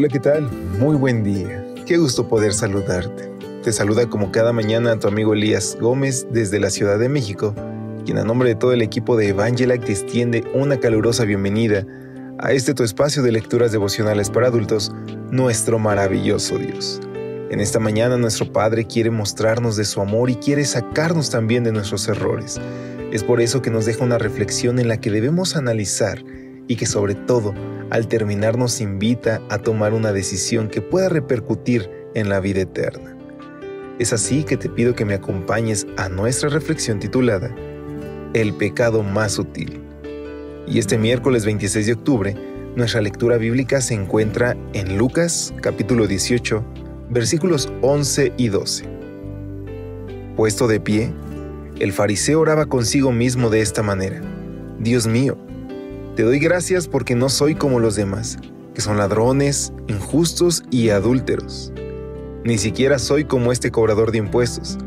[0.00, 0.48] Hola, ¿qué tal?
[0.78, 1.66] Muy buen día.
[1.84, 3.32] Qué gusto poder saludarte.
[3.64, 7.52] Te saluda como cada mañana tu amigo Elías Gómez desde la Ciudad de México,
[8.04, 11.84] quien a nombre de todo el equipo de Evangelic te extiende una calurosa bienvenida
[12.38, 14.92] a este tu espacio de lecturas devocionales para adultos,
[15.32, 17.00] nuestro maravilloso Dios.
[17.50, 21.72] En esta mañana nuestro Padre quiere mostrarnos de su amor y quiere sacarnos también de
[21.72, 22.60] nuestros errores.
[23.12, 26.22] Es por eso que nos deja una reflexión en la que debemos analizar
[26.68, 27.52] y que sobre todo
[27.90, 33.16] al terminar nos invita a tomar una decisión que pueda repercutir en la vida eterna.
[33.98, 37.54] Es así que te pido que me acompañes a nuestra reflexión titulada
[38.34, 39.80] El pecado más sutil.
[40.66, 42.36] Y este miércoles 26 de octubre,
[42.76, 46.64] nuestra lectura bíblica se encuentra en Lucas capítulo 18,
[47.10, 48.84] versículos 11 y 12.
[50.36, 51.12] Puesto de pie,
[51.80, 54.20] el fariseo oraba consigo mismo de esta manera,
[54.78, 55.38] Dios mío,
[56.18, 58.38] te doy gracias porque no soy como los demás,
[58.74, 61.72] que son ladrones, injustos y adúlteros.
[62.42, 64.78] Ni siquiera soy como este cobrador de impuestos.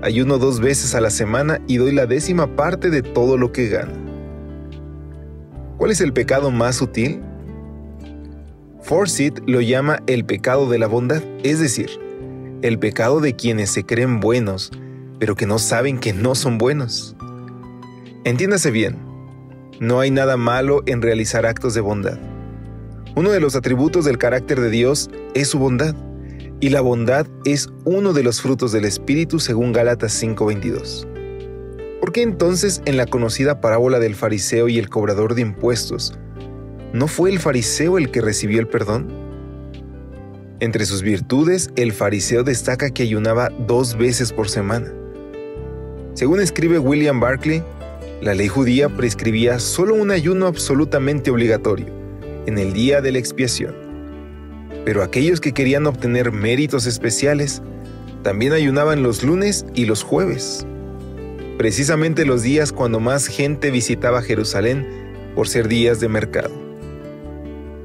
[0.00, 3.68] Ayuno dos veces a la semana y doy la décima parte de todo lo que
[3.68, 3.92] gano.
[5.76, 7.20] ¿Cuál es el pecado más sutil?
[8.80, 11.90] Forsyth lo llama el pecado de la bondad, es decir,
[12.62, 14.70] el pecado de quienes se creen buenos,
[15.18, 17.16] pero que no saben que no son buenos.
[18.24, 19.09] Entiéndase bien,
[19.80, 22.18] no hay nada malo en realizar actos de bondad.
[23.16, 25.96] Uno de los atributos del carácter de Dios es su bondad,
[26.60, 31.08] y la bondad es uno de los frutos del Espíritu según Gálatas 5:22.
[31.98, 36.12] ¿Por qué entonces en la conocida parábola del fariseo y el cobrador de impuestos,
[36.92, 39.08] no fue el fariseo el que recibió el perdón?
[40.60, 44.92] Entre sus virtudes, el fariseo destaca que ayunaba dos veces por semana.
[46.12, 47.64] Según escribe William Barclay,
[48.20, 51.86] la ley judía prescribía solo un ayuno absolutamente obligatorio,
[52.46, 53.74] en el día de la expiación.
[54.84, 57.62] Pero aquellos que querían obtener méritos especiales,
[58.22, 60.66] también ayunaban los lunes y los jueves,
[61.56, 64.86] precisamente los días cuando más gente visitaba Jerusalén
[65.34, 66.50] por ser días de mercado.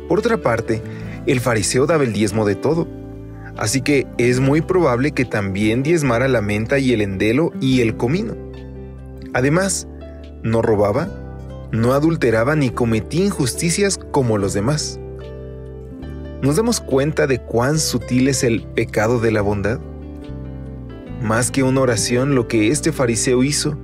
[0.09, 0.81] Por otra parte,
[1.28, 2.90] el fariseo daba el diezmo de todo,
[3.56, 7.96] así que es muy probable que también diezmara la menta y el endelo y el
[7.96, 8.35] comino.
[9.34, 9.88] Además,
[10.45, 11.09] no robaba,
[11.72, 15.00] no adulteraba ni cometía injusticias como los demás.
[16.44, 19.79] ¿Nos damos cuenta de cuán sutil es el pecado de la bondad?
[21.22, 23.75] Más que una oración, lo que este fariseo hizo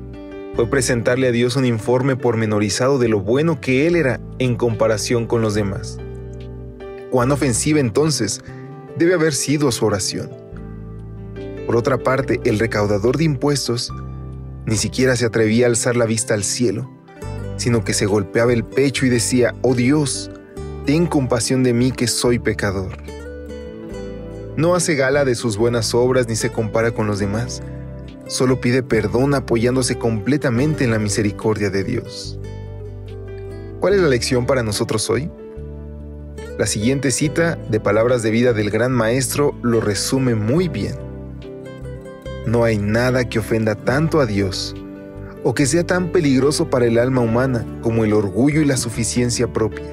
[0.55, 5.25] fue presentarle a Dios un informe pormenorizado de lo bueno que él era en comparación
[5.25, 5.97] con los demás.
[7.09, 8.44] Cuán ofensiva entonces
[8.97, 10.29] debe haber sido su oración.
[11.66, 13.91] Por otra parte, el recaudador de impuestos
[14.66, 16.89] ni siquiera se atrevía a alzar la vista al cielo,
[17.57, 20.31] sino que se golpeaba el pecho y decía, oh Dios,
[20.85, 22.97] ten compasión de mí que soy pecador.
[24.55, 27.61] No hace gala de sus buenas obras ni se compara con los demás,
[28.27, 32.39] solo pide perdón apoyándose completamente en la misericordia de Dios.
[33.79, 35.29] ¿Cuál es la lección para nosotros hoy?
[36.57, 41.10] La siguiente cita de palabras de vida del gran maestro lo resume muy bien.
[42.46, 44.75] No hay nada que ofenda tanto a Dios
[45.44, 49.53] o que sea tan peligroso para el alma humana como el orgullo y la suficiencia
[49.53, 49.85] propia.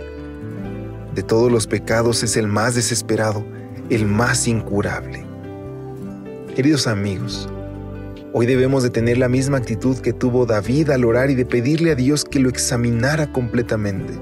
[1.14, 3.44] De todos los pecados es el más desesperado,
[3.91, 5.26] el más incurable.
[6.56, 7.50] Queridos amigos,
[8.32, 11.90] hoy debemos de tener la misma actitud que tuvo David al orar y de pedirle
[11.90, 14.14] a Dios que lo examinara completamente.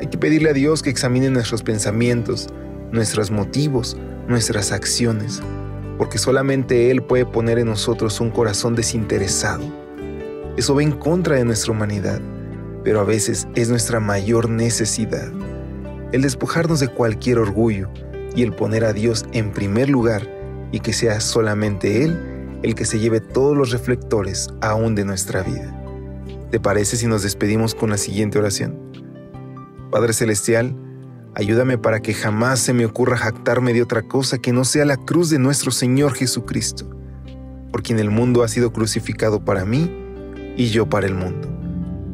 [0.00, 2.48] Hay que pedirle a Dios que examine nuestros pensamientos,
[2.92, 3.96] nuestros motivos,
[4.28, 5.42] nuestras acciones
[5.98, 9.64] porque solamente Él puede poner en nosotros un corazón desinteresado.
[10.56, 12.20] Eso va en contra de nuestra humanidad,
[12.84, 15.30] pero a veces es nuestra mayor necesidad.
[16.12, 17.88] El despojarnos de cualquier orgullo
[18.34, 20.28] y el poner a Dios en primer lugar
[20.72, 22.18] y que sea solamente Él
[22.62, 25.72] el que se lleve todos los reflectores aún de nuestra vida.
[26.50, 28.78] ¿Te parece si nos despedimos con la siguiente oración?
[29.90, 30.74] Padre Celestial,
[31.38, 34.96] Ayúdame para que jamás se me ocurra jactarme de otra cosa que no sea la
[34.96, 36.14] cruz de nuestro Señor
[37.70, 39.94] por quien el mundo ha sido crucificado para mí
[40.56, 41.46] y yo para el mundo.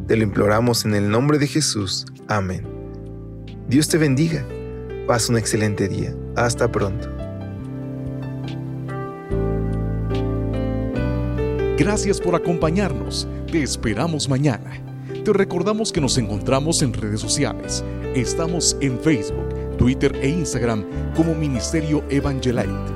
[0.08, 2.04] Te lo imploramos en el nombre de Jesús.
[2.26, 2.66] Amén.
[3.68, 4.44] Dios te bendiga.
[5.06, 6.12] Pasa un excelente día.
[6.34, 7.08] Hasta pronto.
[11.78, 13.28] Gracias por acompañarnos.
[13.52, 14.72] Te esperamos mañana.
[15.24, 17.84] Te recordamos que nos encontramos en redes sociales.
[18.14, 19.48] Estamos en Facebook,
[19.78, 20.84] Twitter e Instagram
[21.16, 22.92] como Ministerio Evangelite.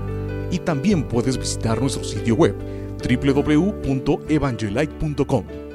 [0.50, 2.54] Y también puedes visitar nuestro sitio web
[3.02, 5.65] www.evangelite.com